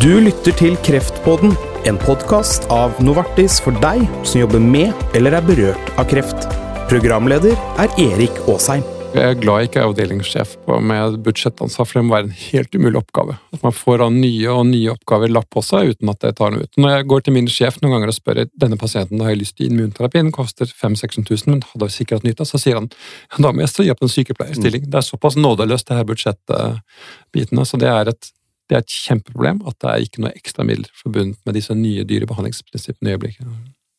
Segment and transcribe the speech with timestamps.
[0.00, 1.50] Du lytter til Kreftpodden,
[1.84, 6.46] en podkast av Novartis for deg som jobber med eller er berørt av kreft.
[6.88, 7.52] Programleder
[7.82, 8.80] er Erik Aasheim.
[9.10, 10.54] Jeg er glad jeg ikke er avdelingssjef
[10.88, 13.36] med budsjettansvar, for det må være en helt umulig oppgave.
[13.52, 16.56] At man får av nye og nye oppgaver lapp på seg uten at det tar
[16.56, 16.80] noe ut.
[16.80, 19.58] Når jeg går til min sjef noen ganger og spør denne pasienten har jeg lyst
[19.60, 22.88] til immunterapi, den koster 5000-6000, men hadde sikkert nytte av, så sier han
[23.36, 24.88] da må jeg stå opp en sykepleierstilling.
[24.88, 24.92] Mm.
[24.94, 27.68] Det er såpass nådeløst, det her budsjettbitene.
[27.68, 28.32] Så det er, et,
[28.70, 32.06] det er et kjempeproblem at det er ikke noe ekstra midler forbundet med disse nye
[32.06, 33.52] dyre behandlingsprinsippene i øyeblikket.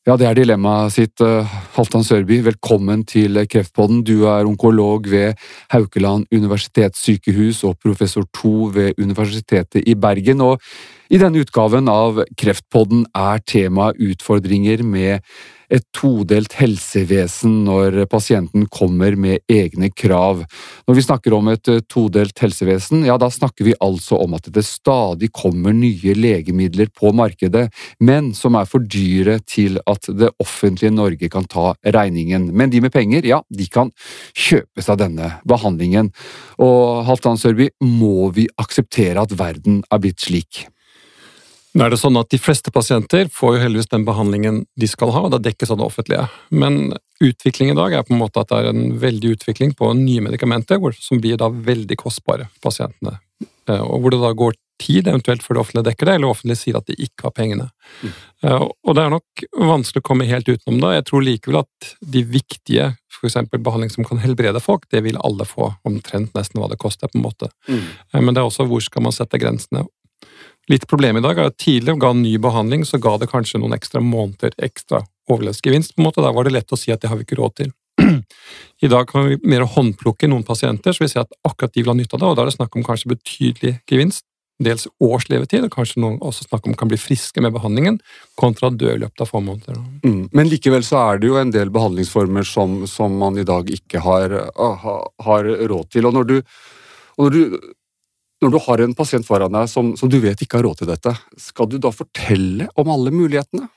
[0.07, 1.21] Ja, det er dilemmaet sitt.
[1.21, 3.99] Eh, Halvdan Sørby, velkommen til Kreftpodden.
[4.01, 5.37] Du er onkolog ved
[5.69, 10.41] Haukeland universitetssykehus og professor to ved Universitetet i Bergen.
[10.41, 10.57] Og
[11.11, 15.19] i denne utgaven av Kreftpodden er temaet utfordringer med
[15.71, 20.43] et todelt helsevesen når pasienten kommer med egne krav.
[20.87, 24.49] Når vi snakker om et eh, todelt helsevesen, ja da snakker vi altså om at
[24.53, 30.33] det stadig kommer nye legemidler på markedet, men som er for dyre til at det
[30.41, 32.49] offentlige Norge kan ta regningen.
[32.51, 33.93] Men de med penger, ja, de kan
[34.35, 36.11] kjøpe seg denne behandlingen.
[36.61, 40.65] Og Halvdan Sørby, må vi akseptere at verden er blitt slik?
[41.71, 45.13] Nå er det sånn at De fleste pasienter får jo heldigvis den behandlingen de skal
[45.15, 46.25] ha, og det dekkes av det offentlige.
[46.51, 49.93] Men utvikling i dag er på en måte at det er en veldig utvikling på
[49.95, 53.19] nye medikamenter som blir da veldig kostbare for pasientene.
[53.69, 56.59] Eh, og Hvor det da går tid eventuelt før det offentlige dekker det, eller offentlige
[56.59, 57.69] sier at de ikke har pengene.
[58.01, 58.13] Mm.
[58.43, 60.95] Eh, og Det er nok vanskelig å komme helt utenom det.
[60.97, 63.37] Jeg tror likevel at de viktige f.eks.
[63.53, 67.07] behandling som kan helbrede folk, det vil alle få, omtrent nesten hva det koster.
[67.07, 67.51] på en måte.
[67.69, 67.85] Mm.
[68.13, 69.85] Eh, men det er også hvor skal man sette grensene.
[70.71, 73.75] Litt problem i dag er at tidligere ga ny behandling, så ga det kanskje noen
[73.75, 75.95] ekstra måneder ekstra overlevelsesgevinst.
[75.95, 76.23] på en måte.
[76.23, 77.71] Da var det lett å si at det har vi ikke råd til.
[78.85, 81.91] I dag kan vi mer håndplukke noen pasienter, så vi ser at akkurat de vil
[81.91, 84.23] ha nytte av det, og da er det snakk om kanskje betydelig gevinst.
[84.61, 87.97] Dels års levetid, og kanskje noen også snakk om kan bli friske med behandlingen,
[88.37, 89.79] kontra dø i løpet av få måneder.
[90.05, 90.29] Mm.
[90.31, 94.03] Men likevel så er det jo en del behandlingsformer som, som man i dag ikke
[94.05, 96.07] har, har råd til.
[96.07, 96.35] Og når du,
[97.17, 97.59] og når du
[98.41, 100.89] når du har en pasient foran deg som, som, du vet ikke har råd til
[100.89, 103.67] dette, skal du da fortelle om alle mulighetene?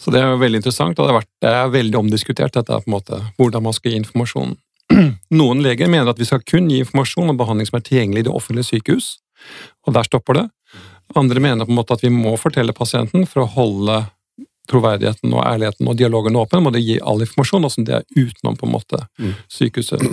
[0.00, 2.90] Så Det er jo veldig interessant, og det, vært, det er veldig omdiskutert dette på
[2.90, 4.56] en måte, hvordan man skal gi informasjon.
[5.40, 8.28] Noen leger mener at vi skal kun gi informasjon om behandling som er tilgjengelig i
[8.30, 9.12] det offentlige sykehus,
[9.86, 10.46] og der stopper det.
[11.18, 14.02] Andre mener på en måte at vi må fortelle pasienten for å holde
[14.70, 18.58] troverdigheten og ærligheten og dialogen åpen, må de gi all informasjon, også det er utenom
[18.58, 19.32] på en måte mm.
[19.50, 20.04] sykehuset.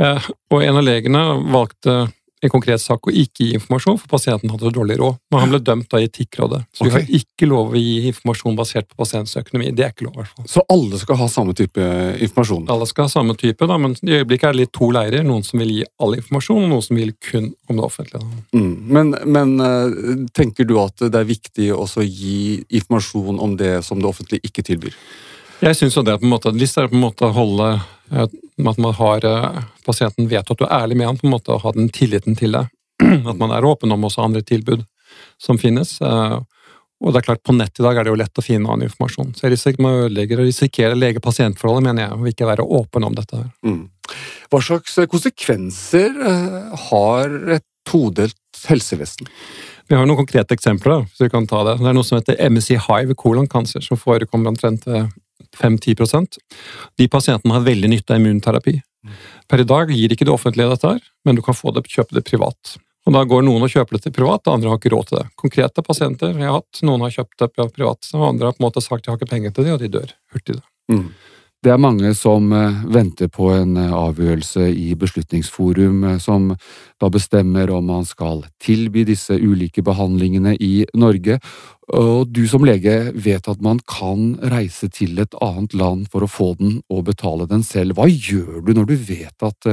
[0.00, 1.96] Eh, og en av legene valgte
[2.40, 5.18] en konkret sak og ikke gi informasjon, for pasienten hadde så dårlig råd.
[5.32, 6.62] Men han ble dømt av Etikkrådet.
[6.72, 6.90] Så okay.
[6.90, 9.72] vi har ikke lov å gi informasjon basert på pasientens økonomi.
[9.76, 10.48] Det er ikke lov, i hvert fall.
[10.54, 11.84] Så alle skal ha samme type
[12.24, 12.64] informasjon?
[12.72, 15.26] Alle skal ha samme type, da, men i øyeblikket er det litt to leirer.
[15.26, 18.32] Noen som vil gi all informasjon, og noen som vil kun om det offentlige.
[18.56, 18.74] Mm.
[18.88, 23.80] Men, men, eh, tenker du at det er viktig også å gi informasjon om det
[23.86, 24.96] som det offentlige ikke tilbyr?
[25.60, 27.74] Jeg syns jo det på en måte, Hvis det er på en måte å holde
[28.60, 31.34] eh, at man har eh, pasienten vet at du er ærlig med han, på en
[31.34, 32.70] måte, og har den tilliten til deg.
[33.30, 34.84] At man er åpen om også andre tilbud
[35.40, 35.96] som finnes.
[36.04, 36.36] Eh,
[37.00, 38.90] og det er klart, På nett i dag er det jo lett å finne annen
[38.90, 39.32] informasjon.
[39.34, 43.40] Så jeg risikerer, ødelegger og risikerer lege-pasient-forholdet, mener jeg, og ikke være åpen om dette.
[43.40, 43.48] her.
[43.64, 43.88] Mm.
[44.52, 46.18] Hva slags konsekvenser
[46.90, 49.30] har et todelt helsevesen?
[49.88, 51.06] Vi har noen konkrete eksempler.
[51.08, 54.52] hvis vi kan ta Det Det er noe som heter MSI Hive kolonkancer, som forekommer
[54.52, 54.84] omtrent
[55.60, 56.38] 5-10
[56.98, 58.78] De pasientene har veldig nytte av immunterapi.
[59.48, 62.16] Per i dag gir ikke det offentlige dette, her, men du kan få det, kjøpe
[62.18, 62.76] det privat.
[63.08, 65.26] Og Da går noen og kjøper det til privat, andre har ikke råd til det.
[65.40, 68.68] Konkrete pasienter jeg har hatt, noen har kjøpt det privat, og andre har på en
[68.68, 70.58] måte sagt de har ikke penger til det, og de dør hurtig.
[70.92, 71.08] Mm.
[71.60, 76.46] Det er mange som eh, venter på en eh, avgjørelse i Beslutningsforum, eh, som
[76.96, 81.36] da bestemmer om man skal tilby disse ulike behandlingene i Norge.
[81.92, 86.30] Og du som lege vet at man kan reise til et annet land for å
[86.32, 87.98] få den og betale den selv.
[87.98, 89.68] Hva gjør du når du vet at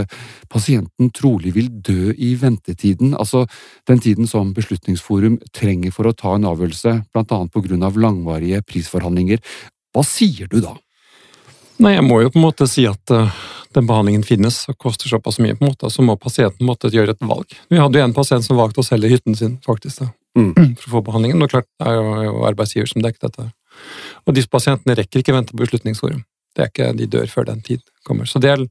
[0.51, 3.45] pasienten trolig vil dø i ventetiden, altså
[3.87, 7.95] den tiden som Beslutningsforum trenger for å ta en avgjørelse, blant annet på grunn av
[7.95, 9.39] langvarige prisforhandlinger?
[9.95, 10.75] Hva sier du da?
[11.83, 13.33] Nei, jeg må jo på en måte si at uh,
[13.75, 17.13] den behandlingen finnes og koster såpass mye, på en måte, så må pasienten måtte gjøre
[17.13, 17.53] et valg.
[17.69, 20.09] Vi hadde jo en pasient som valgte å selge hytten sin, faktisk, da,
[20.39, 20.73] mm.
[20.79, 21.43] for å få behandlingen.
[21.45, 23.51] Og klart, det er jo, jo arbeidsgiver som dekker dette.
[24.25, 26.25] Og disse pasientene rekker ikke vente på Beslutningsforum.
[26.57, 28.25] Det er ikke, De dør før den tid kommer.
[28.25, 28.63] Så det er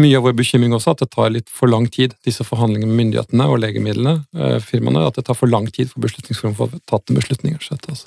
[0.00, 3.02] mye av vår bekymring også, at det tar litt for lang tid, disse forhandlingene med
[3.02, 6.72] myndighetene og legemidlene, eh, firmaene, at det tar for lang tid for Beslutningsforum for å
[6.72, 7.58] få tatt en beslutning.
[7.60, 8.06] Altså.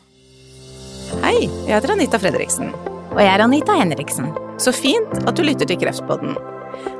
[1.21, 2.73] Hei, jeg heter Anita Fredriksen.
[3.09, 4.29] Og jeg er Anita Henriksen.
[4.61, 6.37] Så fint at du lytter til Kreftpodden.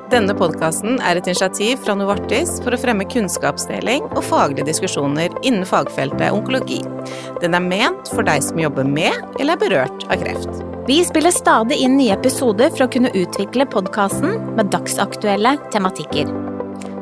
[0.09, 5.67] Denne podkasten er et initiativ fra Novartis for å fremme kunnskapsdeling og faglige diskusjoner innen
[5.69, 6.79] fagfeltet onkologi.
[7.43, 10.63] Den er ment for deg som jobber med eller er berørt av kreft.
[10.89, 16.33] Vi spiller stadig inn nye episoder for å kunne utvikle podkasten med dagsaktuelle tematikker.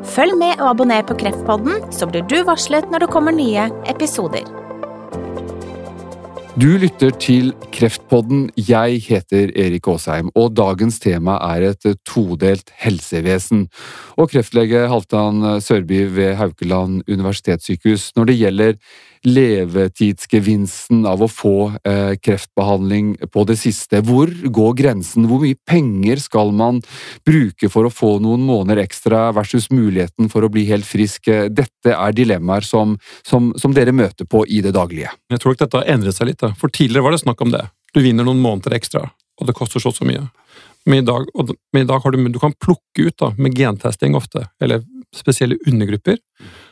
[0.08, 4.44] Følg med og abonner på Kreftpodden, så blir du varslet når det kommer nye episoder.
[6.60, 7.52] Du lytter til
[8.08, 8.52] Kreftpodden.
[8.56, 13.68] Jeg heter Erik Aasheim, og dagens tema er et todelt helsevesen.
[14.16, 18.78] Og kreftlege Halvdan Sørby ved Haukeland universitetssykehus, når det gjelder
[19.28, 24.00] levetidsgevinsten av å få eh, kreftbehandling på det siste.
[24.00, 25.28] Hvor går grensen?
[25.28, 26.80] Hvor mye penger skal man
[27.28, 31.28] bruke for å få noen måneder ekstra versus muligheten for å bli helt frisk?
[31.28, 32.96] Dette er dilemmaer som,
[33.28, 35.12] som, som dere møter på i det daglige.
[35.34, 36.40] Jeg tror ikke dette har endret seg litt.
[36.46, 36.54] Da.
[36.56, 37.66] For tidligere var det snakk om det.
[37.96, 39.06] Du vinner noen måneder ekstra,
[39.38, 40.26] og det koster så så mye.
[40.88, 41.28] Men i dag,
[41.74, 44.84] men i dag har du, du kan plukke ut da, med gentesting ofte, eller
[45.16, 46.18] spesielle undergrupper,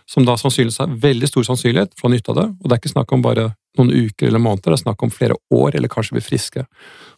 [0.09, 2.47] som da sannsynligvis har veldig stor sannsynlighet for å ha nytte av det.
[2.61, 3.49] Og det er ikke snakk om bare
[3.79, 6.65] noen uker eller måneder, det er snakk om flere år, eller kanskje bli friske.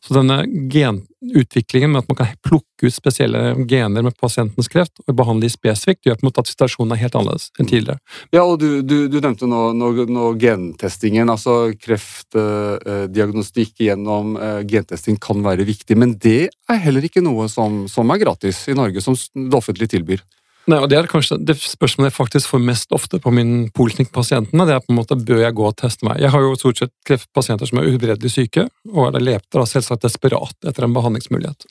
[0.04, 5.16] Så denne genutviklingen med at man kan plukke ut spesielle gener med pasientens kreft og
[5.18, 7.98] behandle de spesifikt, gjør på en måte at situasjonen er helt annerledes enn tidligere.
[8.36, 11.32] Ja, og du, du, du nevnte nå, nå, nå, gentestingen.
[11.34, 17.50] altså Kreftdiagnostikk eh, gjennom eh, gentesting kan være viktig, men det er heller ikke noe
[17.52, 20.26] som, som er gratis i Norge, som det offentlige tilbyr.
[20.68, 24.66] Nei, og Det er kanskje det spørsmålet jeg faktisk får mest ofte på min poliklinikk-pasientene.
[24.68, 26.20] Det er på en måte bør jeg gå og teste meg.
[26.20, 30.04] Jeg har jo stort sett kreftpasienter som er uhelbredelig syke, og er leter da selvsagt
[30.04, 31.70] desperat etter en behandlingsmulighet.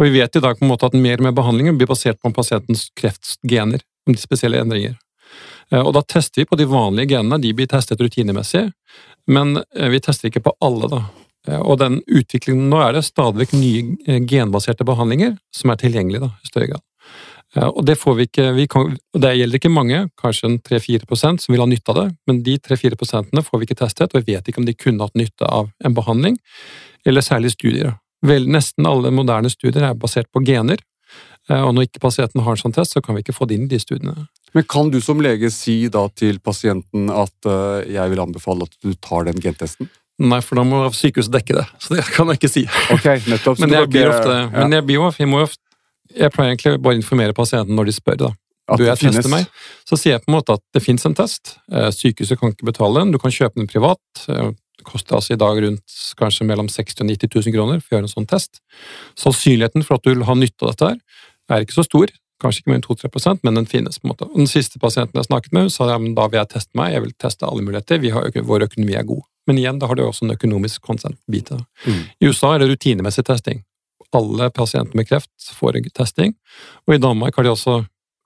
[0.00, 2.32] Og Vi vet i dag på en måte at mer med behandlingen blir basert på
[2.32, 4.96] pasientens kreftgener, om de spesielle endringer.
[5.70, 8.70] Eh, og Da tester vi på de vanlige genene, de blir testet rutinemessig,
[9.28, 10.88] men eh, vi tester ikke på alle.
[10.88, 11.04] da.
[11.46, 16.32] Eh, og den utviklingen Nå er det stadig nye genbaserte behandlinger som er tilgjengelige da,
[16.40, 16.82] i større grad.
[17.58, 21.16] Og det får vi ikke vi kan, og det gjelder ikke mange, kanskje en 3-4
[21.18, 24.36] som vil ha nytte av det, men de 3-4% får vi ikke testet, og vi
[24.36, 26.38] vet ikke om de kunne hatt nytte av en behandling,
[27.04, 27.96] eller særlig studier.
[28.22, 30.78] Vel, nesten alle moderne studier er basert på gener,
[31.50, 33.58] eh, og når ikke pasienten har en sånn test, så kan vi ikke få det
[33.58, 34.28] inn i de studiene.
[34.54, 38.78] Men kan du som lege si da til pasienten at uh, jeg vil anbefale at
[38.82, 39.90] du tar den gentesten?
[40.20, 42.64] Nei, for da må sykehuset dekke det, så det kan jeg ikke si.
[42.92, 43.58] Ok, nettopp.
[43.62, 44.48] men, jeg blir ofte, ja.
[44.54, 45.69] men jeg, blir jeg må ofte
[46.16, 48.18] jeg pleier egentlig bare å informere pasienten når de spør.
[48.24, 48.30] da.
[48.70, 49.46] Bør jeg teste meg?
[49.88, 51.56] Så sier jeg på en måte at det fins en test.
[51.72, 54.02] Eh, sykehuset kan ikke betale den, du kan kjøpe den privat.
[54.28, 57.82] Eh, det koster altså i dag rundt kanskje mellom 60 000 og 90 000 kroner
[57.82, 58.62] for å gjøre en sånn test.
[59.18, 60.94] Sannsynligheten for at du vil ha nytte av dette,
[61.50, 62.12] her er ikke så stor.
[62.40, 63.98] Kanskje ikke mer enn 2-3 men den finnes.
[63.98, 64.30] på en måte.
[64.32, 67.04] Den siste pasienten jeg snakket med, sa ja, men da vil jeg teste meg, jeg
[67.04, 69.26] vil teste alle muligheter, vi har, vår økonomi er god.
[69.46, 71.50] Men igjen, da har du også en økonomisk konsent-bit.
[71.84, 72.00] Mm.
[72.22, 73.60] I USA er det rutinemessig testing
[74.16, 76.36] alle pasienter med kreft får en testing.
[76.88, 77.80] Og i Danmark har de også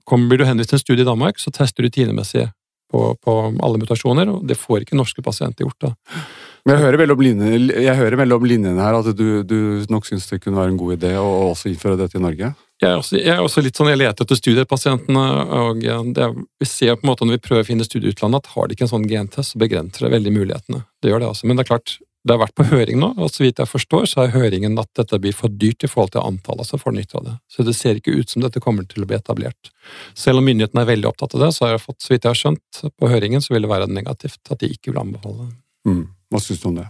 [0.04, 2.48] kommer, Blir du henvist til en studie i Danmark, så tester du rutinemessig
[2.92, 5.80] på, på, alle mutasjoner, og det får ikke norske pasienter gjort.
[5.80, 6.20] da.
[6.64, 9.58] Men jeg hører mellom linjene, jeg hører mellom linjene her at du, du
[9.92, 12.54] nok syns det kunne være en god idé å også innføre dette i Norge?
[12.82, 15.24] Jeg er, også, jeg er også litt sånn, jeg leter etter studiepasientene,
[15.60, 15.84] og
[16.16, 18.56] det, vi ser på en måte når vi prøver å finne studier i utlandet, at
[18.56, 20.82] har de ikke en sånn gentest, så begrenser det veldig mulighetene.
[21.00, 21.48] Det gjør det altså.
[21.48, 24.06] Men det er klart, det har vært på høring nå, og så vidt jeg forstår,
[24.08, 27.18] så er høringen at dette blir for dyrt i forhold til antallet som får nytte
[27.20, 27.34] av det.
[27.52, 29.70] Så det ser ikke ut som dette kommer til å bli etablert.
[30.16, 32.32] Selv om myndighetene er veldig opptatt av det, så har jeg fått, så vidt jeg
[32.32, 35.52] har skjønt, på høringen så vil det være negativt at de ikke vil anbefale det.
[35.90, 36.02] Mm.
[36.32, 36.86] Hva syns du om det?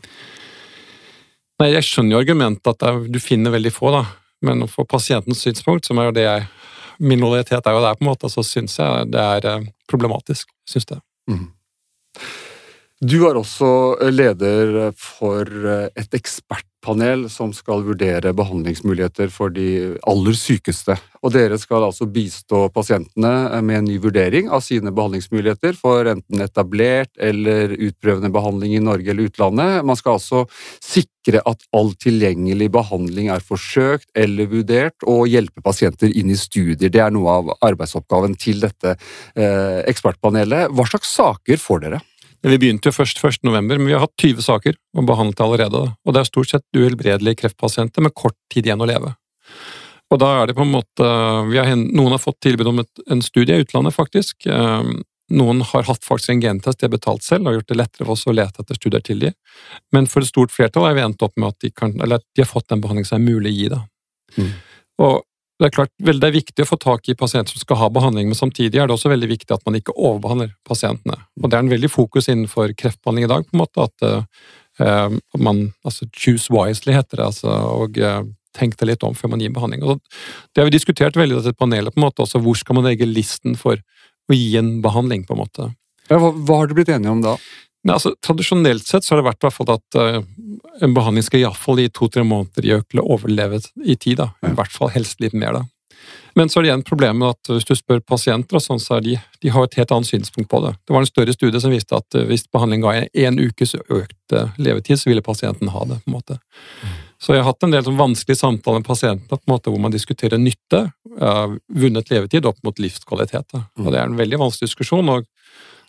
[1.63, 4.05] Nei, Jeg skjønner jo argumentet at er, du finner veldig få, da.
[4.47, 6.47] Men for pasientens synspunkt, som er jo det jeg
[7.03, 10.47] Min lojalitet er jo der, på en måte, så syns jeg det er eh, problematisk.
[10.71, 11.01] Syns det.
[11.27, 11.49] Mm.
[13.05, 13.69] Du er også
[14.15, 20.97] leder for et ekspertpanel som skal vurdere behandlingsmuligheter for de aller sykeste.
[21.21, 26.47] Og dere skal altså bistå pasientene med en ny vurdering av sine behandlingsmuligheter for enten
[26.47, 29.85] etablert eller utprøvende behandling i Norge eller utlandet.
[29.85, 30.47] Man skal altså
[30.81, 36.89] sikre at all tilgjengelig behandling er forsøkt eller vurdert, og hjelpe pasienter inn i studier.
[36.89, 40.73] Det er noe av arbeidsoppgaven til dette eh, ekspertpanelet.
[40.73, 42.05] Hva slags saker får dere?
[42.45, 43.41] Vi begynte jo først 1.
[43.49, 45.81] november, men vi har hatt 20 saker og behandlet allerede.
[46.05, 49.15] Og det er stort sett uhelbredelige kreftpasienter med kort tid igjen å leve.
[50.13, 53.25] Og da er det på en måte har, Noen har fått tilbud om et, en
[53.25, 54.45] studie i utlandet, faktisk.
[54.47, 55.01] Ehm,
[55.33, 58.13] noen har hatt faktisk en gentest de har betalt selv, og gjort det lettere for
[58.13, 59.33] oss å lete etter studier til de.
[59.97, 62.51] Men for et stort flertall har vi endt opp med at de, kan, de har
[62.51, 63.71] fått den behandlingen som er mulig å gi.
[64.37, 64.53] Mm.
[65.07, 65.23] Og
[65.61, 68.27] det er klart, det er viktig å få tak i pasienter som skal ha behandling,
[68.27, 71.21] men samtidig er det også veldig viktig at man ikke overbehandler pasientene.
[71.39, 74.07] Og Det er en veldig fokus innenfor kreftbehandling i dag, på en måte, at
[74.83, 77.29] uh, man altså choose wisely, heter det.
[77.31, 78.25] Altså, og uh,
[78.59, 79.87] tenk deg litt om før man gir behandling.
[79.87, 80.03] Og
[80.51, 82.89] det har vi diskutert veldig i dette panelet, på en måte også, hvor skal man
[82.91, 85.71] legge listen for å gi en behandling, på en måte.
[86.11, 87.39] Hva, hva har dere blitt enige om da?
[87.85, 91.25] Nei, altså, tradisjonelt sett så har det vært i hvert fall at uh, en behandling
[91.27, 94.23] skal iallfall gi to-tre måneder i til å overleve i tid.
[94.23, 94.31] da.
[94.41, 95.65] I hvert fall helst litt mer, da.
[96.35, 99.53] Men så er det igjen problemet at hvis du spør pasienter, sånn, så de, de
[99.53, 100.73] har et helt annet synspunkt på det.
[100.85, 104.37] Det var en større studie som viste at uh, hvis behandling ga én ukes økt
[104.37, 106.01] uh, levetid, så ville pasienten ha det.
[106.07, 106.41] på en måte.
[106.81, 106.97] Mm.
[107.21, 109.81] Så jeg har hatt en del sånn vanskelige samtaler med pasientene på en måte hvor
[109.81, 110.83] man diskuterer nytte,
[111.73, 113.47] vunnet levetid opp mot livskvalitet.
[113.55, 113.63] Da.
[113.81, 115.09] Og Det er en veldig vanskelig diskusjon.
[115.09, 115.25] og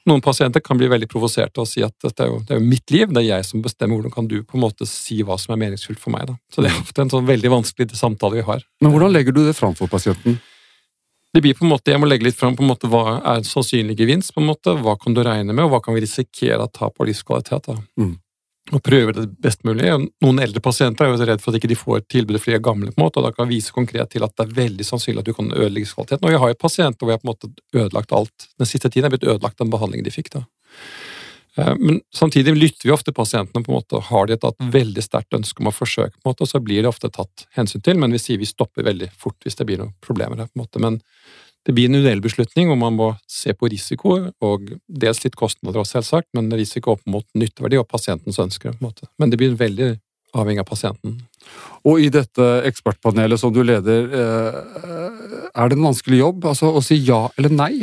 [0.10, 2.66] noen pasienter kan bli veldig provoserte og si at dette er jo, det er jo
[2.66, 3.98] mitt liv, det er jeg som bestemmer.
[3.98, 6.28] Hvordan kan du på en måte si hva som er meningsfullt for meg?
[6.30, 6.38] Da?
[6.54, 8.66] Så det er ofte en sånn veldig vanskelig samtale vi har.
[8.84, 10.38] Men hvordan legger du det fram for pasienten?
[11.36, 13.42] Det blir på en måte, Jeg må legge litt fram på en måte, hva er
[13.42, 16.06] en sannsynlig gevinst, på en måte, hva kan du regne med, og hva kan vi
[16.06, 17.68] risikere å ta på livskvalitet.
[17.68, 17.82] da.
[18.00, 18.16] Mm
[18.74, 19.92] og prøver det best mulig.
[20.24, 22.66] Noen eldre pasienter er jo redd for at de ikke får tilbudet fordi de er
[22.66, 25.22] gamle, på en måte, og da kan vise konkret til at det er veldig sannsynlig
[25.22, 26.26] at du kan ødelegge kvaliteten.
[26.26, 28.48] Og jeg har jo pasienter hvor jeg på en måte ødelagt alt.
[28.58, 30.34] Den siste tiden er blitt ødelagt den behandlingen de fikk.
[30.34, 30.46] da.
[31.58, 33.64] Eh, men samtidig lytter vi ofte pasientene.
[33.64, 36.48] på en måte, Har de et veldig sterkt ønske om å forsøke, på en måte,
[36.50, 39.56] så blir det ofte tatt hensyn til, men vi sier vi stopper veldig fort hvis
[39.56, 40.38] det blir noen problemer.
[40.38, 40.80] her, på en måte.
[40.80, 41.02] Men
[41.66, 45.82] det blir en individuell beslutning hvor man må se på risiko, og dels litt kostnader
[45.82, 48.78] også, selvsagt, men risiko opp mot nytteverdi og pasientens ønsker.
[49.18, 49.96] Men det blir veldig
[50.36, 51.18] avhengig av pasienten.
[51.88, 56.84] Og i dette ekspertpanelet som du leder, eh, er det en vanskelig jobb altså å
[56.84, 57.74] si ja eller nei?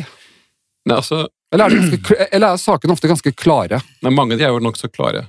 [0.86, 3.82] nei altså, eller, er ganske, eller, er sakene ofte ganske klare?
[4.02, 5.26] Nei, mange av de er jo nokså klare.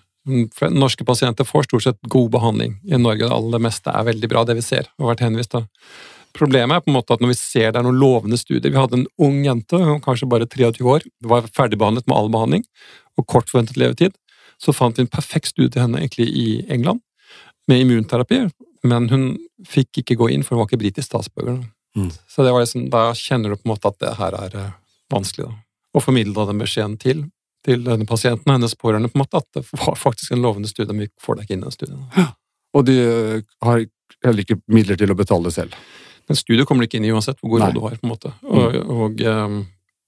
[0.72, 3.26] Norske pasienter får stort sett god behandling i Norge.
[3.26, 5.58] Det aller meste er veldig bra, det vi ser, og har vært henvist.
[5.58, 5.66] da.
[6.34, 8.80] Problemet er på en måte at når vi ser det er noen lovende studier Vi
[8.80, 12.66] hadde en ung jente, kanskje bare 23 år, var ferdigbehandlet med all behandling
[13.20, 14.16] og kort forventet levetid.
[14.58, 17.04] Så fant vi en perfekt studie til henne egentlig i England
[17.70, 18.40] med immunterapi,
[18.90, 19.28] men hun
[19.70, 21.62] fikk ikke gå inn, for hun var ikke britisk statsborger.
[21.96, 22.10] Mm.
[22.30, 24.76] Så liksom, da kjenner du på en måte at det her er eh,
[25.14, 25.48] vanskelig.
[25.48, 25.60] da.
[25.94, 27.26] Å formidle den beskjeden til,
[27.66, 30.72] til denne pasienten og hennes pårørende på en måte, at det var faktisk en lovende
[30.72, 32.06] studie, men vi får deg ikke inn i den studien.
[32.18, 32.32] Ja.
[32.74, 33.86] Og de eh, har
[34.26, 35.78] heller ikke midler til å betale selv?
[36.30, 37.96] Men studiet kommer du ikke inn i uansett hvor god råd du har.
[38.00, 38.34] på en måte.
[38.48, 38.92] Og, mm.
[38.94, 39.58] og um,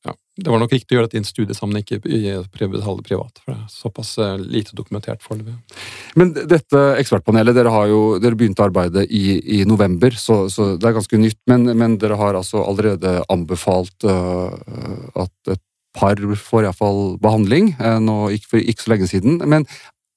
[0.06, 3.42] ja, Det var nok riktig å gjøre dette i en studiesammenheng, ikke betale privat.
[3.42, 5.56] for det er Såpass uh, lite dokumentert foreløpig.
[6.20, 10.76] Men dette ekspertpanelet, dere har jo dere begynte å arbeide i, i november, så, så,
[10.80, 11.40] det er ganske nytt.
[11.52, 14.52] Men, men, dere har altså allerede anbefalt uh,
[15.26, 15.64] at et
[15.96, 19.40] par får iallfall behandling, uh, nå, ikke, for ikke så lenge siden.
[19.48, 19.68] Men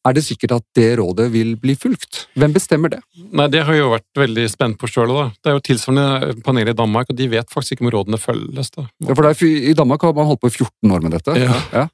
[0.07, 2.27] er det sikkert at det rådet vil bli fulgt?
[2.39, 3.01] Hvem bestemmer det?
[3.35, 5.13] Nei, Det har jeg jo vært veldig spent på sjøl.
[5.43, 8.71] Det er jo tilsvarende panel i Danmark, og de vet faktisk ikke om rådene følges.
[8.77, 8.87] da.
[9.05, 11.37] Ja, for er, I Danmark har man holdt på i 14 år med dette.
[11.39, 11.61] Ja.
[11.75, 11.87] ja.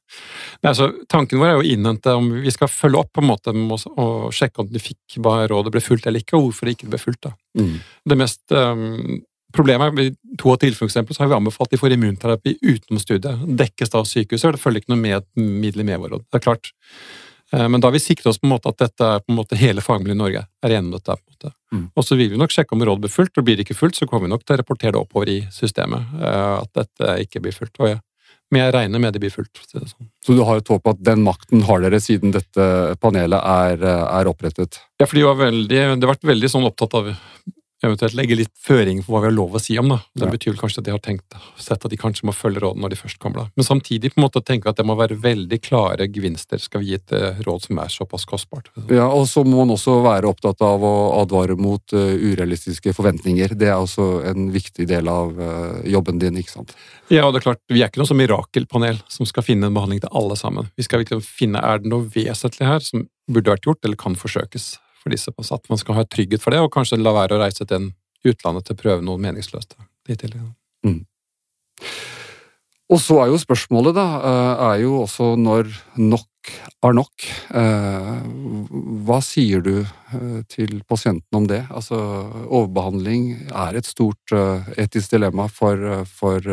[0.62, 3.30] Nei, altså, tanken vår er jo å innhente om vi skal følge opp på en
[3.30, 6.76] måte og sjekke om de fikk hva rådet ble fulgt eller ikke, og hvorfor det
[6.78, 7.24] ikke ble fulgt.
[7.30, 7.36] da.
[7.60, 7.78] Mm.
[8.10, 8.44] Det mest...
[8.52, 9.22] Um,
[9.54, 13.44] Problemet er i to av tilfellene så har vi anbefalt de får immunterapi utenom studiet.
[13.60, 16.24] Dekkes da av sykehuset, og det følger ikke noe med middel i medvårråd.
[16.26, 16.72] Det er klart,
[17.52, 19.58] men da har vi sikret oss på en måte at dette er på en måte
[19.58, 21.14] hele fagmiljøet i Norge er enig om dette.
[21.14, 21.52] på en måte.
[21.74, 21.84] Mm.
[21.94, 23.98] Og så vil vi nok sjekke om rådet blir fulgt, og blir det ikke fulgt,
[24.00, 26.16] så kommer vi nok til å rapportere det oppover i systemet.
[26.18, 27.78] Eh, at dette ikke blir fulgt.
[27.78, 28.00] Jeg,
[28.52, 29.60] men jeg regner med det blir fulgt.
[29.66, 30.08] Så, sånn.
[30.24, 32.66] så du har et håp at den makten har dere siden dette
[33.02, 34.80] panelet er, er opprettet?
[35.00, 37.12] Ja, for de har, veldig, de har vært veldig sånn opptatt av
[37.86, 39.90] eventuelt legge litt føring for hva vi har lov å si om.
[39.92, 40.00] da.
[40.16, 40.32] Det ja.
[40.32, 42.98] betyr kanskje at de har tenkt, sett at de kanskje må følge rådene når de
[43.00, 43.44] først kommer.
[43.44, 43.54] da.
[43.58, 46.92] Men samtidig på en måte tenke at det må være veldig klare gevinster skal vi
[46.92, 48.70] gi et uh, råd som er såpass kostbart.
[48.92, 53.56] Ja, og så må man også være opptatt av å advare mot uh, urealistiske forventninger.
[53.58, 56.76] Det er også en viktig del av uh, jobben din, ikke sant?
[57.12, 59.76] Ja, og det er klart, vi er ikke noe som mirakelpanel som skal finne en
[59.76, 60.70] behandling til alle sammen.
[60.78, 64.16] Vi skal liksom finne er det noe vesentlig her som burde vært gjort, eller kan
[64.18, 67.36] forsøkes for disse på At man skal ha trygghet for det, og kanskje la være
[67.36, 67.92] å reise til
[68.24, 69.76] utlandet til å prøve noe meningsløst.
[70.84, 71.02] Mm.
[72.92, 76.30] Og så er jo spørsmålet, da, eh, er jo også når nok
[76.84, 77.24] er nok.
[77.56, 78.10] Eh,
[79.08, 81.62] hva sier du eh, til pasienten om det?
[81.72, 81.96] Altså,
[82.44, 84.36] overbehandling er et stort
[84.76, 86.44] etisk dilemma for, for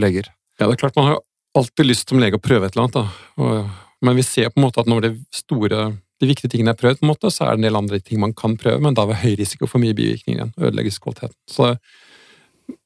[0.00, 0.32] leger.
[0.58, 1.20] Ja, det er klart man har
[1.54, 2.96] alltid lyst som lege å prøve et eller annet,
[3.36, 3.84] da.
[4.04, 5.92] Men vi ser på en måte at når det store
[6.24, 8.22] de viktige tingene er prøvd, på en måte, så er det en del andre ting
[8.22, 10.54] man kan prøve, men da ved høy risiko for mye bivirkninger igjen.
[10.58, 11.36] Ødelegges kvaliteten.
[11.50, 11.74] Så,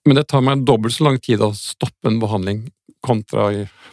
[0.08, 2.66] men det tar meg dobbelt så lang tid å stoppe en behandling
[3.04, 3.48] kontra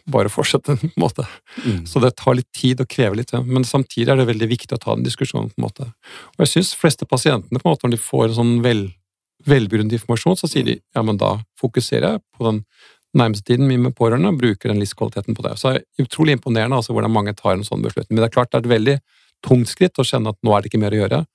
[0.10, 1.26] bare fortsette på en måte.
[1.64, 1.86] Mm.
[1.90, 4.82] Så det tar litt tid og krever litt, men samtidig er det veldig viktig å
[4.82, 5.52] ta den diskusjonen.
[5.54, 5.90] på en måte.
[6.36, 8.88] Og jeg syns fleste pasientene, på en måte, når de får en sånn vel,
[9.46, 12.64] velbegrunnet informasjon, så sier de ja, men da fokuserer jeg på den
[13.16, 15.56] nærmeste tiden min med pårørende og bruker den livskvaliteten på det.
[15.58, 18.18] Så det er utrolig imponerende altså, hvordan mange tar en sånn beslutning.
[18.18, 18.98] Men det er klart det er et veldig
[19.46, 21.26] tungt skritt å kjenne at nå er det ikke mer å gjøre.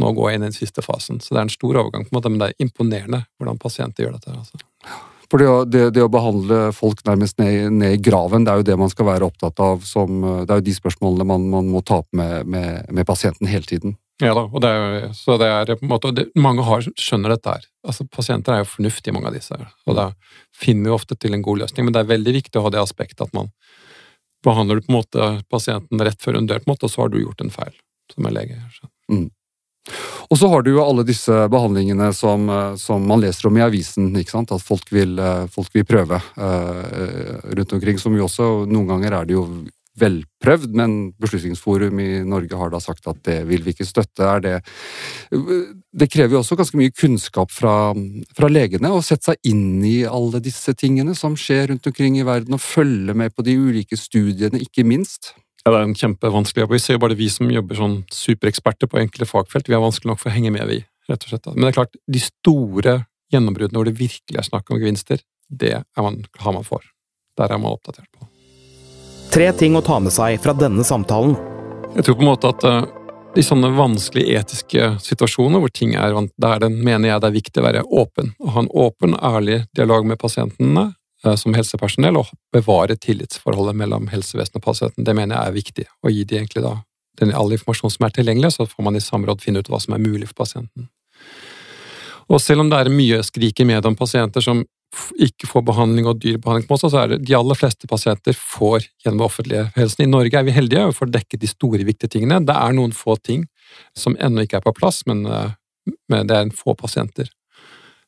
[0.00, 1.18] nå går jeg inn i den siste fasen.
[1.20, 4.06] Så det er en stor overgang, på en måte, men det er imponerende hvordan pasienter
[4.06, 4.32] gjør dette.
[4.32, 4.60] Altså.
[5.30, 8.68] For det, det, det å behandle folk nærmest ned, ned i graven, det er jo
[8.70, 11.84] det man skal være opptatt av som Det er jo de spørsmålene man, man må
[11.86, 13.94] ta opp med, med, med pasienten hele tiden.
[14.20, 17.32] Ja da, og det er, så det er på en måte, det, Mange har, skjønner
[17.32, 17.68] dette her.
[17.86, 19.56] Altså, Pasienter er jo fornuftige, mange av disse.
[19.56, 20.10] her, og da
[20.56, 21.86] finner vi ofte til en god løsning.
[21.86, 23.48] Men det er veldig viktig å ha det aspektet at man
[24.44, 27.04] behandler du på en måte pasienten rett før hun dør, på en måte, og så
[27.04, 27.74] har du gjort en feil
[28.14, 28.56] som en lege.
[28.74, 28.90] Så.
[30.30, 33.64] Og så har du jo alle disse behandlingene som, eh, som man leser om i
[33.64, 34.52] avisen, ikke sant?
[34.52, 37.98] at folk vil, eh, folk vil prøve uh, rundt omkring.
[37.98, 39.46] Som jo også noen ganger er det jo
[39.98, 44.26] velprøvd, men Beslutningsforum i Norge har da sagt at det vil vi ikke støtte.
[44.26, 44.54] Er det,
[45.30, 47.92] det krever jo også ganske mye kunnskap fra,
[48.36, 52.26] fra legene å sette seg inn i alle disse tingene som skjer rundt omkring i
[52.26, 55.34] verden, og følge med på de ulike studiene, ikke minst.
[55.64, 56.72] Ja, det er en kjempevanskelig jobb.
[56.76, 60.14] Vi ser jo bare vi som jobber sånn supereksperter på enkle fagfelt, vi er vanskelig
[60.14, 60.80] nok for å henge med, vi.
[61.10, 61.50] rett og slett.
[61.52, 62.96] Men det er klart, de store
[63.34, 66.86] gjennombruddene hvor det virkelig er snakk om gevinster, det man, har man for.
[67.38, 68.29] Der er man oppdatert på.
[69.30, 71.36] Tre ting å ta med seg fra denne samtalen.
[71.94, 72.80] Jeg tror på en måte at eh,
[73.38, 77.62] i sånne vanskelige etiske situasjoner hvor ting er der den mener jeg det er viktig
[77.62, 78.32] å være åpen.
[78.42, 80.88] Å ha en åpen, ærlig dialog med pasientene
[81.22, 85.06] eh, som helsepersonell, og bevare tillitsforholdet mellom helsevesenet og pasienten.
[85.06, 85.86] Det mener jeg er viktig.
[85.86, 86.74] Å gi de egentlig da
[87.22, 89.94] den, all informasjon som er tilgjengelig, så får man i samråd finne ut hva som
[89.94, 90.90] er mulig for pasienten.
[92.26, 94.66] Og selv om det er mye skrik i media om pasienter som
[95.22, 98.34] ikke får behandling og dyr behandling, på oss, så er det de aller fleste pasienter
[98.36, 100.04] får gjennom det offentlige helsen.
[100.04, 102.40] I Norge er vi heldige og får dekket de store, viktige tingene.
[102.46, 103.46] Det er noen få ting
[103.96, 105.52] som ennå ikke er på plass, men, eh,
[106.10, 107.30] men det er en få pasienter.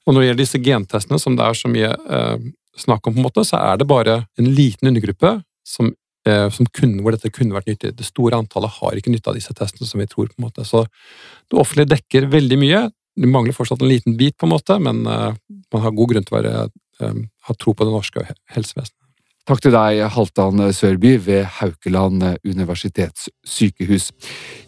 [0.06, 2.46] Og når det gjelder disse gentestene, som det er så mye eh,
[2.82, 5.36] snakk om, på en måte, så er det bare en liten undergruppe
[5.66, 5.92] som,
[6.26, 7.94] eh, som kunne, hvor dette kunne vært nyttig.
[7.94, 10.32] Det store antallet har ikke nytte av disse testene, som vi tror.
[10.32, 10.66] på en måte.
[10.66, 10.82] Så
[11.50, 12.82] det offentlige dekker veldig mye.
[13.16, 15.35] Det mangler fortsatt en liten bit, på en måte, men eh,
[15.73, 16.66] man har god grunn til å være,
[17.00, 19.01] eh, ha tro på det norske helsevesenet.
[19.42, 24.12] Takk til deg, Halvdan Sørby ved Haukeland universitetssykehus.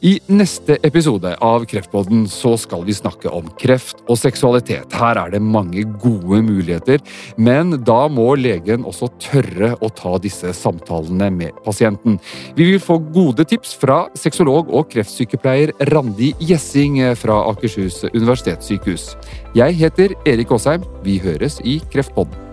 [0.02, 4.90] I neste episode av Kreftpodden så skal vi snakke om kreft og seksualitet.
[4.99, 6.99] Her er det mange gode muligheter,
[7.38, 12.18] men da må legen også tørre å ta disse samtalene med pasienten.
[12.59, 19.12] Vi vil få gode tips fra sexolog og kreftsykepleier Randi Gjessing fra Akershus universitetssykehus.
[19.55, 20.83] Jeg heter Erik Aasheim.
[21.07, 22.43] Vi høres i Kreftpodden.